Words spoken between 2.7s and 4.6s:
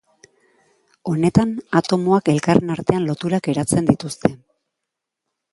artean loturak eratzen dituzte.